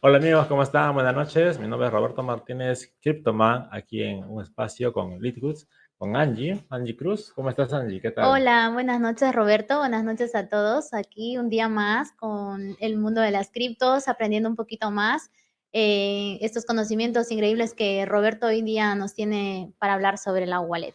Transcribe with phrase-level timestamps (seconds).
[0.00, 0.94] Hola amigos, ¿cómo están?
[0.94, 1.58] Buenas noches.
[1.58, 6.96] Mi nombre es Roberto Martínez, Cryptoman, aquí en un espacio con Litgoods, con Angie, Angie
[6.96, 7.32] Cruz.
[7.32, 8.00] ¿Cómo estás Angie?
[8.00, 8.26] ¿Qué tal?
[8.26, 10.94] Hola, buenas noches Roberto, buenas noches a todos.
[10.94, 15.30] Aquí un día más con el mundo de las criptos, aprendiendo un poquito más
[15.72, 20.94] eh, estos conocimientos increíbles que Roberto hoy día nos tiene para hablar sobre la wallet.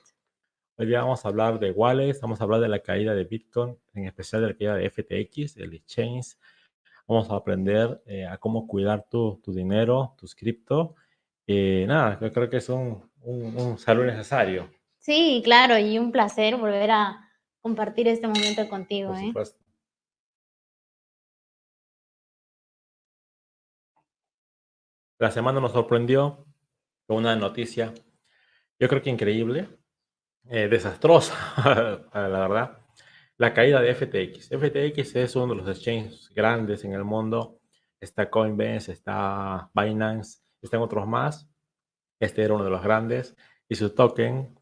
[0.75, 3.77] Hoy día vamos a hablar de wallets, vamos a hablar de la caída de Bitcoin,
[3.93, 6.35] en especial de la caída de FTX, el exchange.
[7.07, 10.95] Vamos a aprender eh, a cómo cuidar tu, tu dinero, tus cripto.
[11.45, 14.69] Y nada, yo creo que es un, un, un salud necesario.
[14.97, 17.29] Sí, claro, y un placer volver a
[17.61, 19.09] compartir este momento contigo.
[19.09, 19.27] Por ¿eh?
[19.27, 19.63] supuesto.
[25.19, 26.45] La semana nos sorprendió
[27.07, 27.93] con una noticia,
[28.79, 29.69] yo creo que increíble,
[30.49, 31.35] eh, desastrosa,
[32.13, 32.82] la verdad,
[33.37, 34.49] la caída de FTX.
[34.49, 37.59] FTX es uno de los exchanges grandes en el mundo.
[37.99, 41.49] Está Coinbase, está Binance, están otros más.
[42.19, 43.35] Este era uno de los grandes
[43.67, 44.55] y su token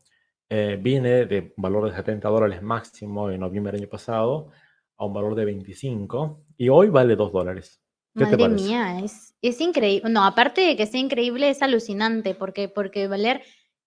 [0.50, 4.52] eh, viene de valor de 70 dólares máximo en noviembre del año pasado
[4.98, 7.82] a un valor de 25 y hoy vale 2 dólares.
[8.14, 8.66] ¿Qué Madre te parece?
[8.66, 10.10] mía, es, es increíble.
[10.10, 13.42] No, aparte de que sea increíble, es alucinante porque, porque valer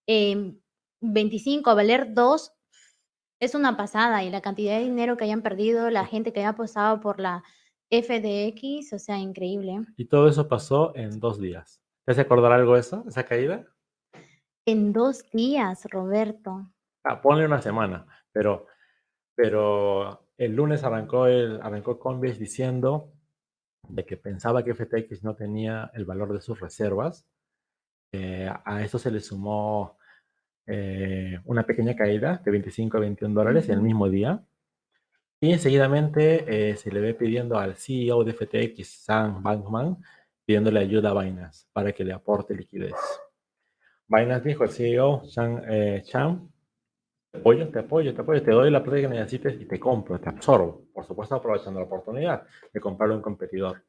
[0.07, 0.55] eh,
[1.01, 2.54] 25 a valer 2
[3.39, 6.49] es una pasada y la cantidad de dinero que hayan perdido, la gente que haya
[6.49, 7.43] apostado por la
[7.89, 9.81] FDX, o sea, increíble.
[9.97, 11.81] Y todo eso pasó en dos días.
[12.05, 13.65] ¿Te hace acordar algo eso, esa caída?
[14.65, 16.71] En dos días, Roberto.
[17.03, 18.65] Ah, ponle una semana, pero,
[19.35, 23.11] pero el lunes arrancó, el, arrancó Coinbase diciendo
[23.87, 27.27] de que pensaba que FTX no tenía el valor de sus reservas.
[28.11, 29.97] Eh, a eso se le sumó
[30.67, 34.43] eh, una pequeña caída de 25 a 21 dólares en el mismo día.
[35.39, 39.97] Y enseguidamente eh, se le ve pidiendo al CEO de FTX, Sam Bankman,
[40.45, 42.95] pidiéndole ayuda a Binance para que le aporte liquidez.
[44.07, 46.03] Binance dijo, el CEO, Chan, eh,
[47.35, 50.19] te apoyo, te apoyo, te apoyo, te doy la plata que necesites y te compro,
[50.19, 50.85] te absorbo.
[50.93, 53.83] Por supuesto, aprovechando la oportunidad de comprarlo en competidor.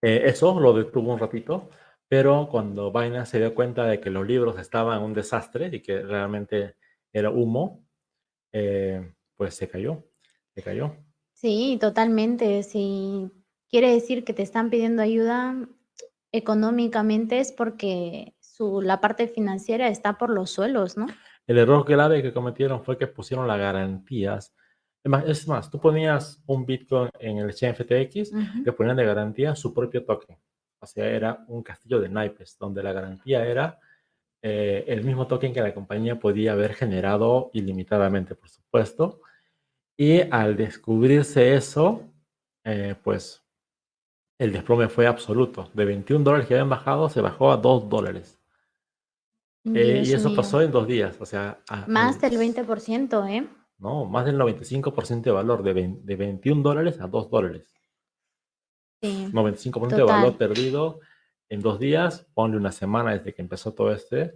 [0.00, 1.70] Eh, eso lo detuvo un ratito,
[2.08, 6.00] pero cuando Binance se dio cuenta de que los libros estaban un desastre y que
[6.00, 6.76] realmente
[7.12, 7.84] era humo,
[8.52, 10.04] eh, pues se cayó,
[10.54, 10.96] se cayó.
[11.34, 12.62] Sí, totalmente.
[12.62, 13.30] Si
[13.70, 15.68] quiere decir que te están pidiendo ayuda
[16.32, 21.06] económicamente es porque su, la parte financiera está por los suelos, ¿no?
[21.46, 24.54] El error grave que cometieron fue que pusieron las garantías.
[25.02, 28.64] Es más, es más tú ponías un Bitcoin en el exchange FTX, uh -huh.
[28.64, 30.36] le ponían de garantía su propio token.
[30.80, 33.78] O sea, era un castillo de naipes, donde la garantía era
[34.42, 39.20] eh, el mismo token que la compañía podía haber generado ilimitadamente, por supuesto.
[39.96, 42.02] Y al descubrirse eso,
[42.64, 43.42] eh, pues
[44.38, 45.70] el desplome fue absoluto.
[45.74, 48.38] De 21 dólares que habían bajado, se bajó a 2 dólares.
[49.64, 50.36] Eh, y eso mío.
[50.36, 51.16] pasó en dos días.
[51.20, 53.46] O sea, a, más a, del 20%, ¿eh?
[53.78, 57.77] No, más del 95% de valor, de, 20, de 21 dólares a 2 dólares.
[59.00, 59.96] Sí, 95% total.
[59.96, 61.00] de valor perdido
[61.48, 64.34] en dos días, ponle una semana desde que empezó todo este,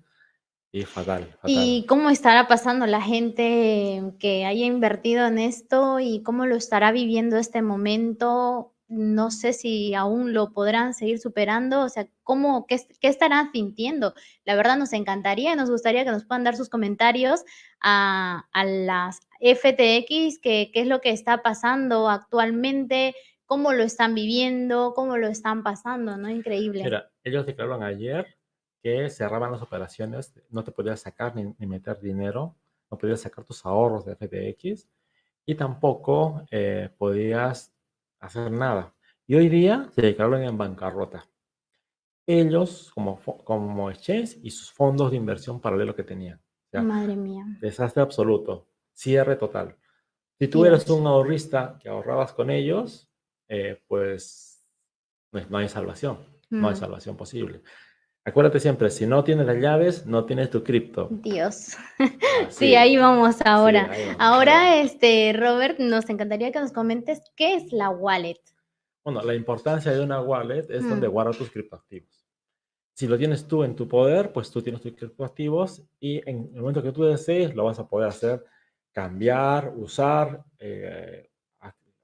[0.75, 1.51] y fatal, fatal.
[1.51, 6.93] ¿Y cómo estará pasando la gente que haya invertido en esto y cómo lo estará
[6.93, 8.73] viviendo este momento?
[8.89, 14.15] No sé si aún lo podrán seguir superando, o sea, ¿cómo, qué, qué estarán sintiendo?
[14.45, 17.45] La verdad nos encantaría, nos gustaría que nos puedan dar sus comentarios
[17.81, 23.15] a, a las FTX, que, qué es lo que está pasando actualmente,
[23.53, 26.31] cómo lo están viviendo, cómo lo están pasando, ¿no?
[26.31, 26.85] Increíble.
[26.85, 28.39] Mira, ellos declararon ayer
[28.83, 32.57] que cerraban las operaciones, no te podías sacar ni, ni meter dinero,
[32.91, 34.89] no podías sacar tus ahorros de FTX
[35.45, 37.75] y tampoco eh, podías
[38.21, 38.95] hacer nada.
[39.27, 41.23] Y hoy día se declararon en bancarrota.
[42.27, 46.39] Ellos, como, como exchange y sus fondos de inversión paralelo que tenían.
[46.39, 47.45] O sea, Madre mía.
[47.61, 48.69] Desastre absoluto.
[48.95, 49.77] Cierre total.
[50.39, 53.12] Si tú eres un ahorrista que ahorrabas con ellos,
[53.55, 54.65] eh, pues
[55.31, 56.61] no hay salvación, mm.
[56.61, 57.61] no hay salvación posible.
[58.25, 61.09] Acuérdate siempre, si no tienes las llaves, no tienes tu cripto.
[61.11, 61.77] Dios.
[62.49, 63.93] sí, ahí vamos ahora.
[63.93, 64.21] Sí, ahí vamos.
[64.21, 68.41] Ahora, este, Robert, nos encantaría que nos comentes qué es la wallet.
[69.05, 70.89] Bueno, la importancia de una wallet es mm.
[70.89, 72.25] donde guardas tus criptoactivos.
[72.95, 76.61] Si lo tienes tú en tu poder, pues tú tienes tus criptoactivos y en el
[76.61, 78.45] momento que tú desees lo vas a poder hacer,
[78.93, 81.32] cambiar, usar, eh,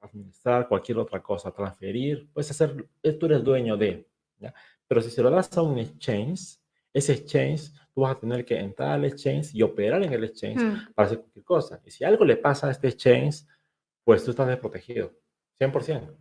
[0.08, 2.88] administrar cualquier otra cosa, transferir, puedes hacer,
[3.19, 4.08] tú eres dueño de,
[4.38, 4.52] ¿ya?
[4.87, 6.58] Pero si se lo das a un exchange,
[6.93, 10.62] ese exchange, tú vas a tener que entrar al exchange y operar en el exchange
[10.62, 10.94] mm.
[10.94, 11.81] para hacer cualquier cosa.
[11.84, 13.44] Y si algo le pasa a este exchange,
[14.05, 15.12] pues tú estás desprotegido,
[15.60, 16.16] 100%.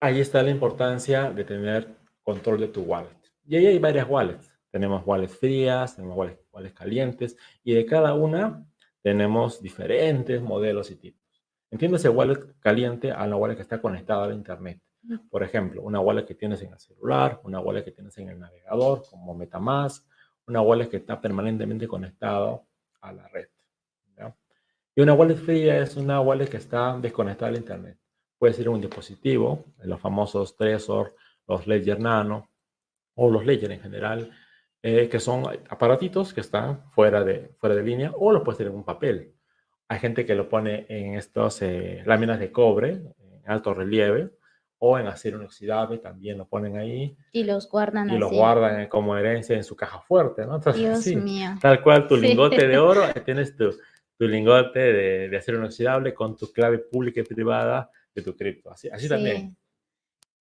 [0.00, 3.16] Ahí está la importancia de tener control de tu wallet.
[3.44, 4.52] Y ahí hay varias wallets.
[4.70, 8.64] Tenemos wallets frías, tenemos wallets, calientes, y de cada una
[9.02, 11.25] tenemos diferentes modelos y tipos.
[11.76, 14.80] Entiéndase wallet caliente a una wallet que está conectada a Internet.
[15.28, 18.40] Por ejemplo, una wallet que tienes en el celular, una wallet que tienes en el
[18.40, 20.06] navegador, como MetaMask,
[20.46, 22.62] una wallet que está permanentemente conectada
[23.02, 23.48] a la red.
[24.94, 27.98] Y una wallet fría es una wallet que está desconectada al Internet.
[28.38, 31.14] Puede ser un dispositivo, los famosos Trezor,
[31.46, 32.48] los Ledger Nano
[33.16, 34.30] o los Ledger en general,
[34.82, 38.72] eh, que son aparatitos que están fuera de, fuera de línea o lo puedes tener
[38.72, 39.35] en un papel.
[39.88, 44.30] Hay gente que lo pone en estas eh, láminas de cobre, en alto relieve,
[44.78, 47.16] o en acero inoxidable, también lo ponen ahí.
[47.32, 50.58] Y los guardan Y los guardan como herencia en su caja fuerte, ¿no?
[50.58, 51.50] Dios mío.
[51.60, 53.70] Tal cual tu lingote de oro, tienes tu,
[54.18, 58.70] tu lingote de, de, acero inoxidable con tu clave pública y privada de tu cripto.
[58.70, 59.56] Así, así también.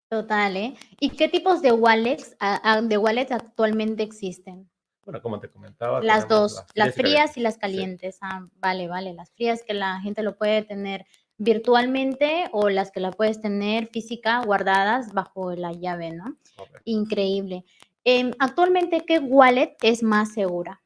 [0.09, 0.75] Total, ¿eh?
[0.99, 2.37] ¿Y qué tipos de wallets,
[2.83, 4.69] de wallets actualmente existen?
[5.05, 6.01] Bueno, como te comentaba.
[6.01, 8.17] Las dos, las frías, y, las calientes.
[8.21, 9.13] Ah, vale, vale.
[9.13, 11.05] Las frías que la gente lo puede tener
[11.37, 16.37] virtualmente o las que la puedes tener física guardadas bajo la llave, ¿no?
[16.85, 17.65] Increíble.
[18.03, 20.81] Em, actualmente, ¿qué wallet es más segura?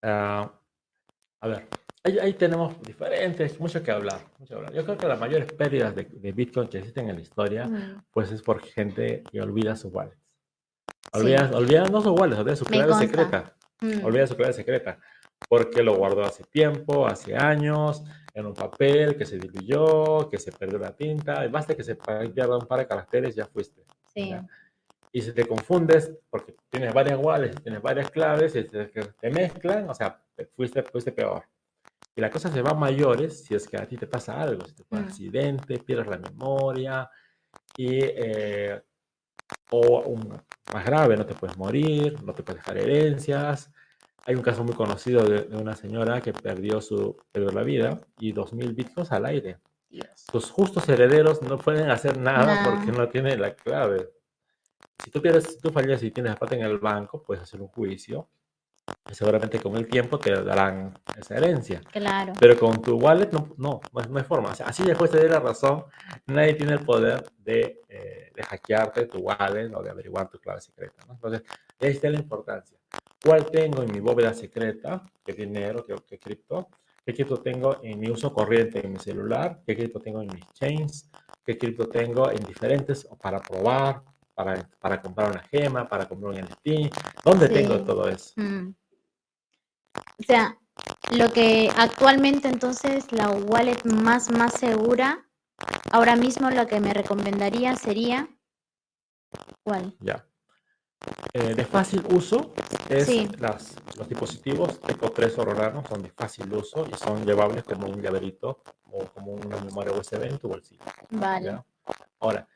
[0.00, 0.50] Ah,
[1.40, 1.68] a ver,
[2.04, 6.78] ahí, tenemos diferentes, mucho que hablar, Yo creo que las mayores pérdidas de, Bitcoin que
[6.78, 7.70] existen en la historia,
[8.10, 10.21] pues es por gente que olvida sus wallets.
[11.12, 13.54] Olvida, no sus wallets, olvida su clave secreta.
[13.80, 14.04] Mm.
[14.04, 14.98] Olvida su clave secreta.
[15.48, 20.52] Porque lo guardó hace tiempo, hace años, en un papel que se diluyó, que se
[20.52, 21.44] perdió la tinta.
[21.44, 23.84] Y basta que se pierda un par de caracteres, ya fuiste.
[24.14, 24.34] Sí.
[25.12, 29.90] Y si te confundes, porque tienes varias wallets, tienes varias claves, y te, te mezclan,
[29.90, 30.18] o sea,
[30.56, 31.44] fuiste, fuiste peor.
[32.16, 34.64] Y la cosa se va a mayores si es que a ti te pasa algo,
[34.66, 35.10] si te pasa un mm.
[35.10, 37.10] accidente, pierdes la memoria,
[37.76, 38.82] y, eh,
[39.72, 40.40] o un,
[40.72, 43.72] más grave, no te puedes morir, no te puedes dejar herencias.
[44.24, 48.32] Hay un caso muy conocido de, una señora que perdió, su, perdió la vida y
[48.32, 49.58] 2.000 bitcoins al aire.
[50.30, 54.10] Tus justos herederos no pueden hacer nada porque no tienen la clave.
[55.02, 57.68] Si tú, pierdes, si tú fallas y tienes plata en el banco, puedes hacer un
[57.68, 58.28] juicio
[59.12, 61.80] seguramente con el tiempo te darán esa herencia.
[61.92, 62.32] Claro.
[62.38, 64.50] Pero con tu wallet no, no, no hay forma.
[64.50, 65.84] así después te dé la razón,
[66.26, 70.60] nadie tiene el poder de, eh, de, hackearte tu wallet o de averiguar tu clave
[70.60, 71.04] secreta.
[71.08, 71.42] Entonces,
[71.80, 72.78] ahí está la importancia.
[73.22, 75.04] ¿Cuál tengo en mi bóveda secreta?
[75.24, 75.84] ¿Qué dinero?
[75.84, 76.68] ¿Qué, qué cripto?
[77.04, 79.60] ¿Qué cripto tengo en mi uso corriente en mi celular?
[79.66, 81.10] ¿Qué cripto tengo en mis chains?
[81.44, 84.02] ¿Qué cripto tengo en diferentes para probar?
[84.34, 88.32] Para, para, comprar una gema, para comprar un NFT, ¿dónde tengo todo eso?
[88.36, 88.74] Mm.
[90.22, 90.56] O sea,
[91.10, 95.26] lo que actualmente entonces la wallet más, más segura,
[95.90, 98.28] ahora mismo lo que me recomendaría sería,
[99.64, 99.96] ¿cuál?
[99.98, 100.24] Ya.
[101.32, 102.52] Eh, de fácil uso
[102.88, 107.88] es las, los dispositivos tipo 3 Ororano son de fácil uso y son llevables como
[107.88, 110.84] un llaverito o como una memoria USB en tu bolsillo.
[111.10, 111.58] Vale.
[112.20, 112.46] Ahora,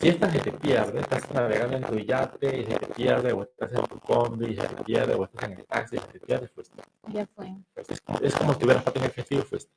[0.00, 3.42] si esta se te pierde, estás navegando en tu yate y se te pierde, o
[3.42, 6.06] estás en tu combi y se te pierde, o estás en el taxi y se
[6.06, 6.70] te pierde, pues
[7.08, 7.54] ya fue.
[7.74, 8.00] Pues es,
[8.34, 9.68] como si hubieras en efectivo, pues.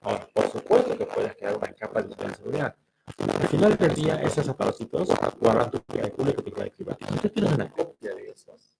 [0.00, 2.74] Ahora, por supuesto que puedes crear una capa de seguridad.
[3.18, 5.08] Al final del día, esos aparatitos
[5.40, 6.98] guardan tu pública y tu clave privada.
[7.08, 8.78] Si tú tienes una copia de esos,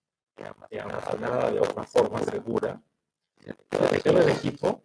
[0.69, 2.81] digamos, nada de otra forma segura,
[3.39, 4.83] te queda el equipo,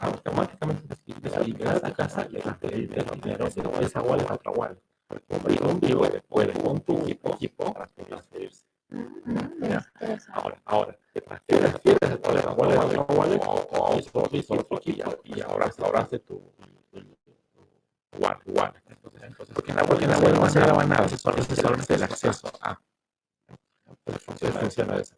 [0.00, 0.91] automáticamente
[1.38, 4.82] desligas de casa y transferir el dinero de esa wallet a otra wallet.
[5.48, 7.74] Y contigo puede con tu equipo
[8.06, 8.64] transferirse.
[10.32, 13.98] Ahora, ahora, te transfieres, transfieres el wallet a a otra wallet o
[14.32, 16.42] hizo otro equipo y ahora restauraste tu
[18.18, 18.82] wallet.
[19.22, 22.78] Entonces, porque en la wallet no se graba nada, solamente el acceso a.
[24.06, 25.16] Entonces funciona de esa.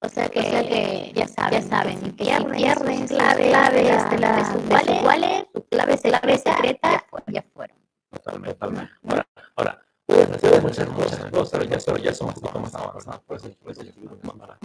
[0.00, 4.10] O sea que, o sea que ya saben, ya saben que pierden, pierden clave, claves
[4.10, 7.76] de, la, de su wallet, wallet, su clave, clave secreta, ya fueron.
[8.10, 8.92] Totalmente, totalmente.
[9.08, 13.20] Ahora, ahora puedes hacer muchas, muchas cosas, ya, pero ya son más avanzadas.
[13.26, 14.58] Por eso, por eso yo digo para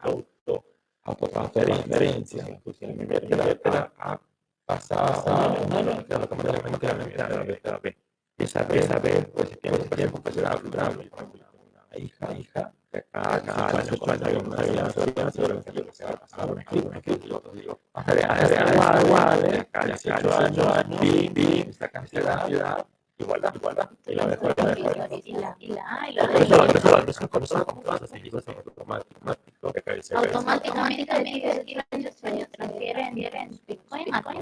[0.00, 0.64] auto,
[1.04, 4.20] autotransferencia, inclusive mi billetera a
[4.66, 7.96] pasar a una automáticamente a la mitad de la billetera B.
[8.38, 9.35] Y saber, saber, pues si tienes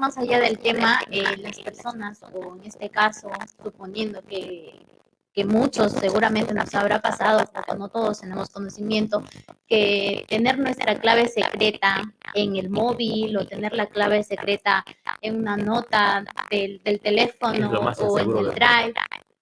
[0.00, 3.30] más allá del tema, eh, las personas, o en este caso,
[3.62, 4.86] suponiendo que
[5.32, 9.22] que muchos seguramente nos habrá pasado, hasta cuando todos tenemos conocimiento,
[9.66, 12.02] que tener nuestra clave secreta
[12.34, 14.84] en el móvil o tener la clave secreta
[15.20, 18.94] en una nota del, teléfono o en el drive.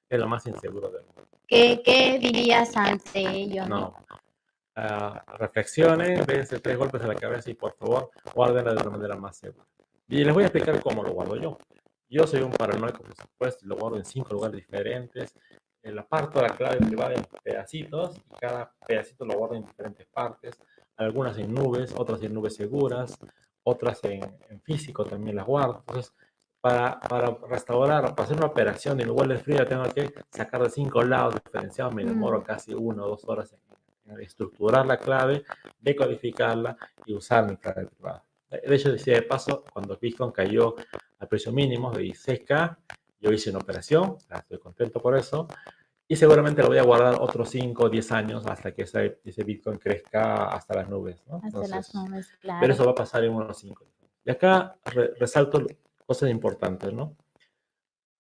[0.09, 1.23] Es lo más inseguro del mundo.
[1.47, 3.67] ¿Qué, qué dirías ante ello?
[3.67, 3.95] No.
[4.77, 9.17] Uh, reflexionen, dense tres golpes a la cabeza y por favor guárdenla de la manera
[9.17, 9.67] más segura.
[10.09, 11.59] Y les voy a explicar cómo lo guardo yo.
[12.09, 15.35] Yo soy un paranoico, por supuesto, y lo guardo en cinco lugares diferentes
[15.93, 20.59] la parto la clave privada en pedacitos y cada pedacito lo guardo en diferentes partes,
[20.97, 23.17] algunas en nubes, otras en nubes seguras,
[23.63, 24.23] otras en,
[24.63, 25.85] físico también las guardo.
[25.87, 26.15] Entonces,
[26.61, 30.71] para, para restaurar, para hacer una operación de mi wallet fría, tengo que sacar de
[30.71, 33.59] cinco lados diferenciados, me demoro casi una o dos horas en,
[34.21, 35.45] estructurar la clave,
[35.79, 38.25] decodificarla y usar mi clave privada.
[38.51, 40.75] De hecho, decía de paso, cuando Bitcoin cayó
[41.19, 42.77] al precio mínimo de 16K,
[43.21, 45.49] yo hice una operación, estoy contento por eso,
[46.07, 49.45] y seguramente lo voy a guardar otros 5 o 10 años hasta que ese, ese,
[49.45, 51.23] Bitcoin crezca hasta las nubes.
[51.27, 51.43] ¿no?
[51.45, 52.61] Hasta las nubes, claro.
[52.61, 53.85] Pero eso va a pasar en unos 5
[54.25, 54.77] Y acá
[55.19, 55.67] resalto
[56.07, 57.15] cosas importantes, ¿no?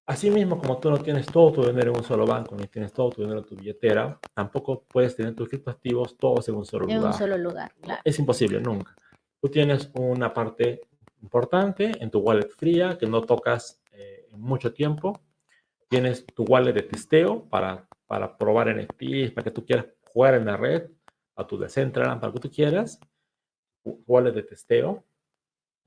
[0.04, 3.10] Asimismo, como tú no tienes todo tu dinero en un solo banco, ni tienes todo
[3.10, 6.98] tu dinero en tu billetera, tampoco puedes tener tus criptoactivos todos en un solo lugar.
[6.98, 8.00] En un solo lugar, claro.
[8.04, 8.94] Es imposible, nunca.
[9.40, 10.80] Tú tienes una parte
[11.22, 15.20] importante en tu wallet fría que no tocas eh, mucho tiempo
[15.88, 20.44] Tienes tu wallet de testeo para, para probar NFTs, para que tú quieras jugar en
[20.44, 20.90] la red,
[21.34, 23.00] a tu Decentraland, para lo que tú quieras.
[24.06, 25.04] wallet de testeo.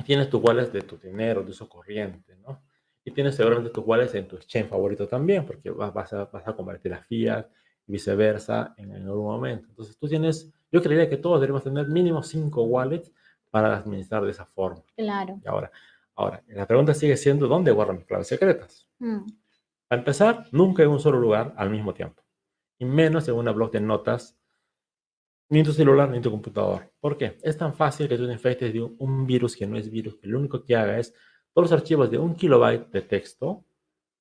[0.04, 2.64] tienes tu wallet de tu dinero, de uso corriente, ¿no?
[3.06, 6.56] Y tienes seguramente tus wallets en tu exchange favorito también, porque vas, a, vas a
[6.56, 7.48] convertir a fiat
[7.86, 9.68] y viceversa en, en, algún momento.
[9.70, 13.12] Entonces tú tienes, yo creería que todos deberíamos tener mínimo cinco wallets
[13.52, 14.82] para administrar de esa forma.
[14.96, 15.40] Claro.
[15.44, 15.72] Y ahora,
[16.16, 18.88] ahora, la pregunta sigue siendo, ¿dónde guardo mis claves secretas?
[19.00, 19.28] Mm.
[19.88, 22.24] Para empezar, nunca en un solo lugar al mismo tiempo.
[22.80, 24.40] Y menos en una blog de notas,
[25.50, 26.90] ni en tu celular ni en tu computador.
[27.00, 27.38] ¿Por qué?
[27.44, 30.28] Es tan fácil que tú te infectes de un, virus que no es virus, que
[30.28, 31.14] lo único que haga es
[31.54, 33.66] todos los archivos de un kilobyte de texto,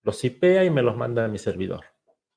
[0.02, 1.84] los cipea y me los manda a mi servidor.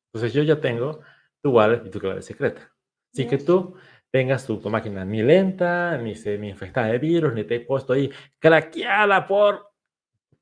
[0.07, 0.99] Entonces yo ya tengo
[1.41, 2.71] tu wallet y tu clave secreta.
[3.11, 3.75] Así que tú
[4.13, 7.93] tengas tu, máquina ni lenta, ni, se, ni infectada de virus, ni te he puesto
[7.93, 9.73] ahí craqueada por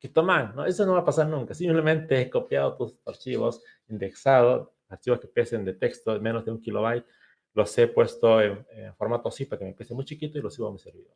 [0.09, 0.65] toma, ¿no?
[0.65, 1.53] Eso no va a pasar nunca.
[1.53, 6.59] Simplemente he copiado tus archivos, indexado, archivos que pesen de texto de menos de un
[6.59, 7.05] kilobyte,
[7.53, 8.65] los he puesto en,
[8.97, 11.15] formato zip para que me pese muy chiquito y los subo a mi servidor.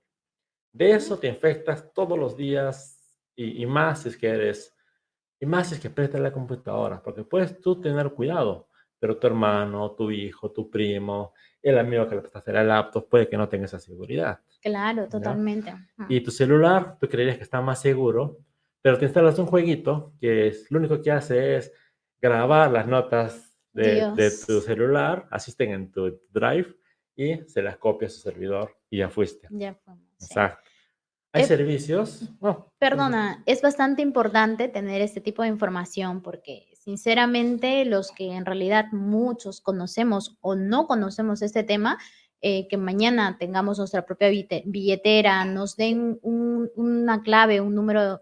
[0.72, 4.74] De eso te infectas todos los días y, más si es que eres,
[5.42, 8.70] y más si es que prestas la computadora, porque puedes tú tener cuidado,
[9.06, 13.30] pero tu hermano, tu hijo, tu primo, el amigo que le prestaste la laptop puede
[13.30, 14.40] que no tenga esa seguridad.
[14.60, 15.76] Claro, totalmente.
[16.10, 18.40] Y tu celular, tú creerías que está más seguro,
[18.82, 21.72] pero te instalas un jueguito que es, lo único que hace es
[22.20, 24.12] grabar las notas de,
[24.48, 26.76] tu celular, asisten en tu drive
[27.16, 29.48] y se las copia a su servidor y ya fuiste.
[29.52, 30.04] Ya fuimos.
[30.20, 30.68] Exacto.
[31.32, 32.34] Hay eh, servicios.
[32.80, 38.86] perdona, es bastante importante tener este tipo de información porque sinceramente los que en realidad
[38.92, 41.98] muchos conocemos o no conocemos este tema,
[42.42, 48.22] eh, que mañana tengamos nuestra propia billetera, nos den una clave, un número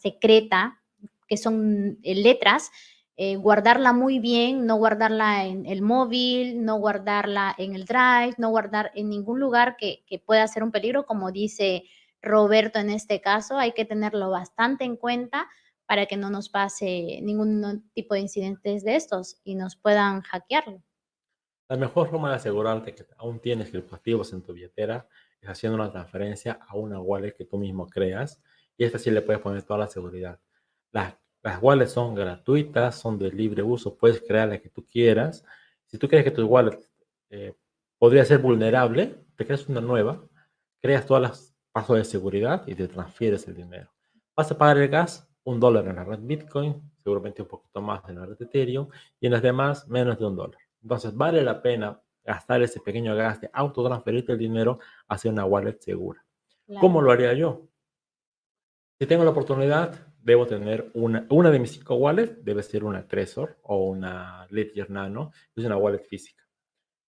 [0.00, 0.82] secreta,
[1.28, 2.72] que son eh, letras,
[3.16, 8.50] eh, guardarla muy bien, no guardarla en el móvil, no guardarla en el drive, no
[8.50, 11.84] guardar en ningún lugar que, que, pueda ser un peligro, como dice
[12.20, 15.48] Roberto en este caso, hay que tenerlo bastante en cuenta
[15.92, 20.82] para que no nos pase ningún tipo de incidentes de estos y nos puedan hackearlo.
[21.68, 25.06] La mejor forma de asegurarte que aún tienes criptoactivos en tu billetera
[25.38, 28.42] es haciendo una transferencia a una wallet que tú mismo creas
[28.78, 30.40] y esta sí le puedes poner toda la seguridad.
[30.92, 35.44] Las, las wallets son gratuitas, son de libre uso, puedes crear la que tú quieras.
[35.84, 36.80] Si tú crees que tu wallet
[37.28, 37.54] eh,
[37.98, 40.26] podría ser vulnerable, te creas una nueva,
[40.80, 43.92] creas todas las pasos de seguridad y te transfieres el dinero.
[44.34, 48.08] Vas a pagar el gas, un dólar en la red Bitcoin, seguramente un poquito más
[48.08, 48.88] en la red Ethereum,
[49.20, 50.60] y en las demás menos de un dólar.
[50.82, 55.78] Entonces vale la pena gastar ese pequeño gas de autotransferirte el dinero hacia una wallet
[55.80, 56.24] segura.
[56.80, 57.68] ¿Cómo lo haría yo?
[58.98, 63.06] Si tengo la oportunidad, debo tener una, una de mis cinco wallets, debe ser una
[63.06, 66.42] Trezor o una Ledger Nano, es una wallet física.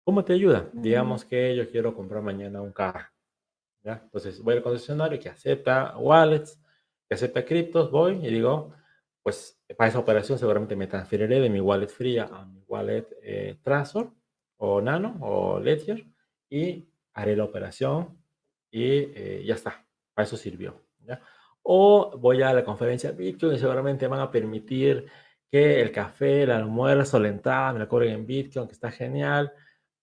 [0.03, 0.69] ¿Cómo te ayuda?
[0.73, 3.07] Digamos que yo quiero comprar mañana un carro.
[3.83, 4.01] ¿ya?
[4.03, 6.59] Entonces voy al concesionario que acepta wallets,
[7.07, 8.73] que acepta criptos, voy y digo,
[9.23, 13.57] pues para esa operación seguramente me transferiré de mi wallet fría a mi wallet eh,
[13.61, 14.11] Trezor
[14.57, 16.05] o Nano o Ledger
[16.49, 18.17] y haré la operación
[18.69, 19.85] y eh, ya está.
[20.13, 20.81] Para eso sirvió.
[21.05, 21.21] ¿ya?
[21.63, 25.05] O voy a la conferencia Bitcoin y seguramente van a permitir
[25.49, 29.53] que el café, el almuerzo, la entrada me la cobren en Bitcoin, que está genial.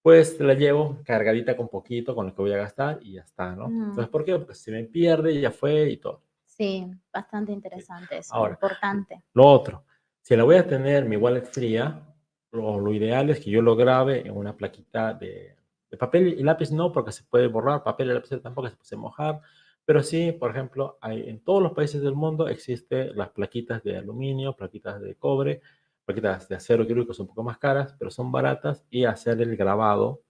[0.03, 3.55] Pues la llevo cargadita con poquito, con lo que voy a gastar y ya está,
[3.55, 3.67] ¿no?
[3.67, 4.39] Entonces, ¿por qué?
[4.39, 6.23] Porque si me pierde, ya fue y todo.
[6.61, 9.23] Sí, bastante interesante eso, Ahora, importante.
[9.33, 9.87] Lo otro,
[10.21, 12.07] si la voy a tener mi wallet fría,
[12.53, 15.57] lo, lo ideal es que yo lo grabe en una plaquita de,
[15.91, 19.01] de papel y lápiz no, porque se puede borrar, papel y lápiz tampoco se puede
[19.01, 19.41] mojar,
[19.87, 23.97] pero sí, por ejemplo, hay, en todos los países del mundo existen las plaquitas de
[23.97, 25.63] aluminio, plaquitas de cobre,
[26.05, 29.57] plaquitas de acero quirúrgico son un poco más caras, pero son baratas y hacer el
[29.57, 30.25] grabado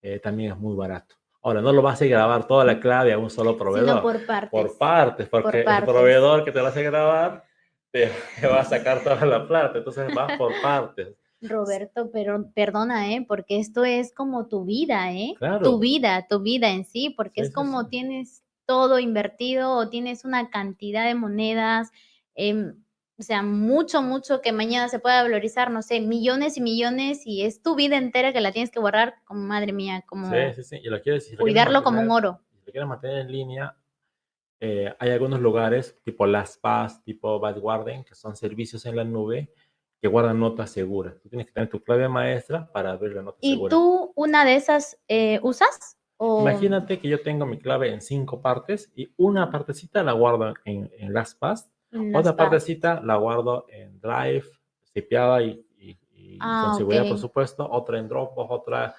[0.00, 1.17] eh, también es muy barato.
[1.42, 3.88] Ahora, no lo vas a grabar toda la clave a un solo proveedor.
[3.88, 4.50] Sino por partes.
[4.50, 7.44] Por partes, porque el proveedor que te lo hace grabar
[7.90, 8.10] te,
[8.52, 11.14] va a sacar toda la plata, entonces vas por partes.
[11.40, 13.24] Roberto, pero perdona, ¿eh?
[13.26, 15.34] Porque esto es como tu vida, ¿eh?
[15.62, 20.50] Tu vida, tu vida en sí, porque es como tienes todo invertido o tienes una
[20.50, 21.90] cantidad de monedas,
[22.34, 22.74] em,
[23.18, 27.42] o sea, mucho, mucho que mañana se pueda valorizar, no sé, millones y millones y
[27.42, 30.62] es tu vida entera que la tienes que borrar, como madre mía, como sí, sí,
[30.62, 30.80] sí.
[30.82, 32.40] Y lo quieres, cuidarlo como un oro.
[32.52, 33.76] Si lo quieres mantener en línea,
[34.60, 39.52] eh, hay algunos lugares tipo LastPass, tipo Badwarden, que son servicios en la nube
[40.00, 41.20] que guardan notas seguras.
[41.20, 43.68] Tú tienes que tener tu clave maestra para ver la nota segura.
[43.68, 45.96] ¿Y tú una de esas eh, usas?
[46.20, 50.90] Imagínate que yo tengo mi clave en cinco partes y una partecita la guardo en,
[50.98, 51.70] en LastPass,
[52.14, 54.44] otra partecita la guardo en Drive,
[54.92, 58.94] cipiada y, y, ah, con seguridad, por supuesto, otra en Dropbox, otra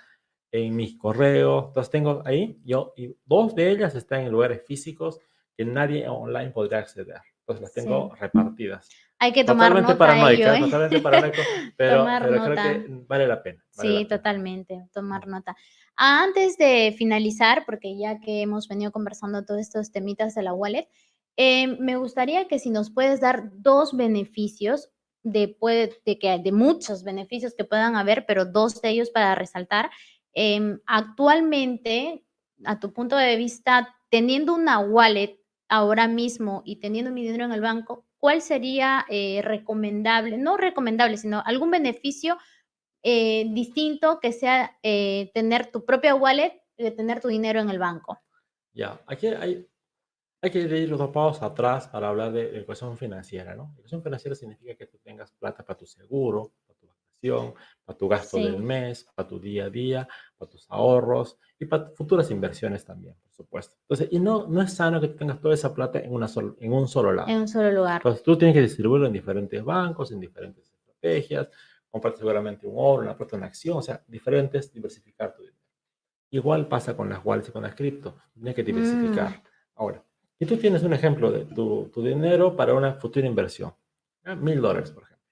[0.51, 1.65] en mis correos.
[1.67, 5.19] Entonces tengo ahí, yo, y dos de ellas están en lugares físicos
[5.56, 7.21] que nadie online podría acceder.
[7.41, 8.89] Entonces las tengo repartidas.
[9.21, 10.62] Hay que tomar totalmente nota paranoica, ¿eh?
[10.62, 11.38] Totalmente paranoico,
[11.78, 13.65] pero, pero creo que vale la pena.
[13.71, 15.56] sí, totalmente, tomar nota.
[15.95, 20.88] Antes de finalizar, porque ya que hemos venido conversando todos estos temitas de la wallet,
[21.38, 24.89] eh, me gustaría que si nos puedes dar dos beneficios
[25.24, 25.58] de,
[26.06, 29.89] de, que, de muchos beneficios que puedan haber, pero dos de ellos para resaltar.
[30.34, 32.24] Em, actualmente,
[32.65, 37.52] a tu punto de vista, teniendo una wallet ahora mismo y teniendo mi dinero en
[37.52, 40.38] el banco, ¿cuál sería eh, recomendable?
[40.38, 42.38] No recomendable, sino algún beneficio
[43.02, 47.80] eh, distinto que sea eh, tener tu propia wallet y tener tu dinero en el
[47.80, 48.20] banco.
[48.74, 49.68] Ya, aquí hay,
[50.41, 53.73] hay que ir los dos pasos atrás para hablar de educación financiera, ¿no?
[53.75, 58.08] Educación financiera significa que tú tengas plata para tu seguro, para tu vacación, para tu
[58.08, 62.86] gasto del mes, para tu día a día, para tus ahorros y para futuras inversiones
[62.86, 63.75] también, por supuesto.
[63.82, 66.28] Entonces, y no, no es sano que tengas toda esa plata en, una
[66.60, 67.28] en un solo lado.
[67.28, 67.97] En un solo lugar.
[67.97, 71.49] Entonces, tú tienes que distribuirlo en diferentes bancos, en diferentes estrategias,
[71.89, 75.60] comparte seguramente un oro, una plata, una acción, o sea, diferentes, diversificar tu dinero.
[76.32, 79.32] Igual pasa con las wallets y con las cripto, tienes que diversificar.
[79.32, 79.41] Mm.
[79.75, 80.04] Ahora,
[80.39, 83.73] si tú tienes un ejemplo de tu, tu dinero para una futura inversión,
[84.38, 85.28] mil dólares, por ejemplo.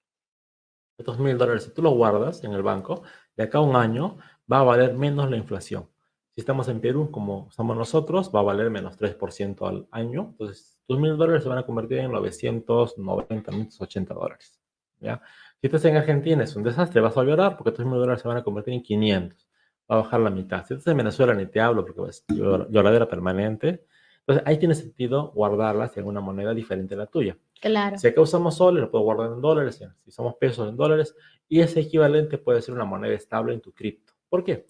[0.97, 3.03] Estos mil dólares, si tú los guardas en el banco,
[3.35, 4.17] de acá a un año
[4.51, 5.87] va a valer menos la inflación.
[6.35, 10.27] Si estamos en Perú, como estamos nosotros, va a valer menos 3% al año.
[10.31, 14.59] Entonces, tus mil dólares se van a convertir en 990, 980 dólares.
[14.99, 15.21] ¿ya?
[15.61, 18.27] Si estás en Argentina es un desastre, vas a llorar porque tus mil dólares se
[18.27, 19.47] van a convertir en 500.
[19.89, 20.65] Va a bajar la mitad.
[20.65, 23.85] Si estás en Venezuela ni te hablo porque es lloradera permanente.
[24.27, 27.37] Entonces ahí tiene sentido guardarlas en una moneda diferente a la tuya.
[27.61, 27.97] Claro.
[27.97, 29.75] Si acá usamos soles, lo puedo guardar en dólares.
[29.75, 31.15] Si usamos pesos, en dólares.
[31.47, 34.11] Y ese equivalente puede ser una moneda estable en tu cripto.
[34.27, 34.65] ¿Por qué?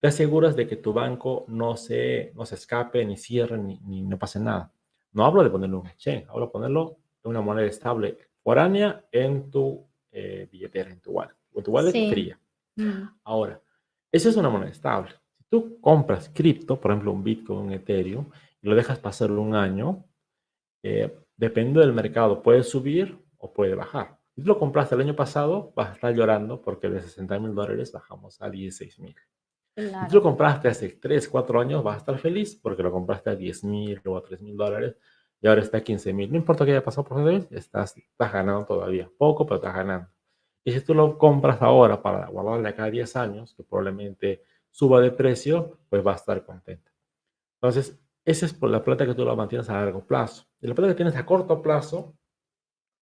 [0.00, 4.02] Te aseguras de que tu banco no se, no se escape, ni cierre, ni, ni
[4.02, 4.72] no pase nada.
[5.12, 9.04] No hablo de ponerlo en un exchange, hablo de ponerlo en una moneda estable foránea
[9.12, 12.38] en tu eh, billetera, en tu wallet, o tu wallet fría.
[12.76, 13.08] Mm.
[13.24, 13.60] Ahora,
[14.12, 15.12] esa es una moneda estable.
[15.36, 18.26] Si tú compras cripto, por ejemplo, un Bitcoin, un Ethereum,
[18.68, 20.04] lo dejas pasar un año,
[20.82, 24.18] eh, depende del mercado, puede subir o puede bajar.
[24.34, 27.92] Si lo compraste el año pasado, vas a estar llorando porque de 60 mil dólares
[27.92, 29.16] bajamos a 16 mil.
[29.76, 33.30] Si tú lo compraste hace 3, 4 años, vas a estar feliz porque lo compraste
[33.30, 34.96] a 10 mil o a 3 mil dólares
[35.40, 36.30] y ahora está a 15 mil.
[36.30, 39.08] No importa que haya pasado por vez, estás, estás ganando todavía.
[39.16, 40.08] Poco, pero estás ganando.
[40.64, 45.12] Y si tú lo compras ahora para guardarle acá 10 años, que probablemente suba de
[45.12, 46.90] precio, pues va a estar contento.
[47.60, 50.44] Entonces, esa es por la plata que tú la mantienes a largo plazo.
[50.60, 52.14] Y la plata que tienes a corto plazo,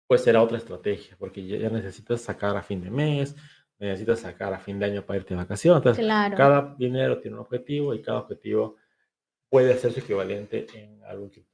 [0.05, 3.33] pues será otra estrategia, porque ya, necesitas sacar a fin de mes,
[3.79, 5.77] necesitas sacar a fin de año para irte de vacaciones.
[5.77, 6.05] Entonces,
[6.35, 8.75] cada dinero tiene un objetivo y cada objetivo
[9.49, 11.47] puede ser su equivalente en algún tipo.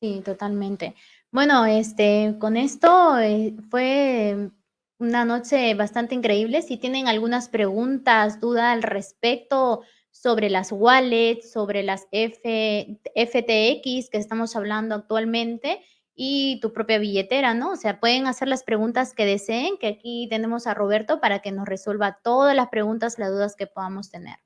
[0.00, 0.94] Sí, totalmente.
[1.30, 4.50] Bueno, este, con esto eh, fue
[4.98, 6.62] una noche bastante increíble.
[6.62, 9.82] Si tienen algunas preguntas, dudas al respecto
[10.14, 17.52] sobre las wallets, sobre las F, FTX que estamos hablando actualmente y tu propia billetera,
[17.52, 17.72] ¿no?
[17.72, 21.50] O sea, pueden hacer las preguntas que deseen, que aquí tenemos a Roberto para que
[21.50, 24.36] nos resuelva todas las preguntas, las dudas que podamos tener.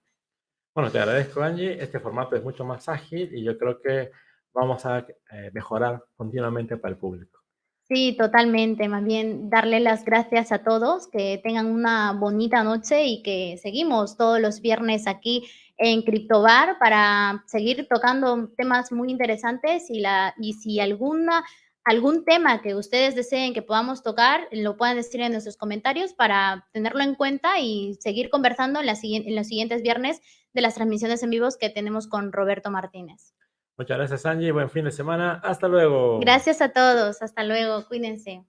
[0.75, 1.83] Bueno, te agradezco, Angie.
[1.83, 4.11] Este formato es mucho más ágil y yo creo que
[4.55, 7.38] vamos a eh, mejorar continuamente para el público.
[7.91, 8.87] Sí, totalmente.
[8.87, 14.19] Más bien darle las gracias a todos, que tengan una bonita noche y que seguimos
[14.19, 15.49] todos los viernes aquí
[15.79, 21.45] en CryptoBar para seguir tocando temas muy interesantes y, la, y si alguna,
[21.83, 26.69] algún tema que ustedes deseen que podamos tocar, lo pueden decir en nuestros comentarios para
[26.73, 30.21] tenerlo en cuenta y seguir conversando en, en los siguientes viernes
[30.53, 33.33] de las transmisiones en vivos que tenemos con Roberto Martínez.
[33.79, 34.51] Muchas gracias, Angie.
[34.51, 35.41] Buen fin de semana.
[35.45, 36.19] Hasta luego.
[36.19, 37.23] Gracias a todos.
[37.23, 37.87] Hasta luego.
[37.87, 38.45] Cuídense.